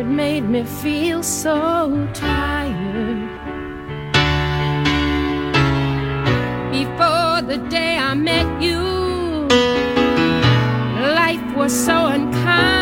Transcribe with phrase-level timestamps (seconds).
[0.00, 3.28] It made me feel so tired.
[6.72, 8.80] Before the day I met you,
[11.14, 12.79] life was so unkind.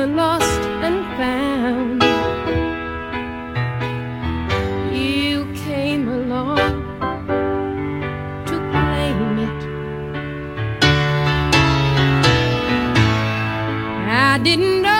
[0.00, 2.02] The lost and found.
[4.94, 6.56] You came along
[8.46, 9.60] to claim it.
[14.08, 14.99] I didn't know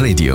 [0.00, 0.29] Radio.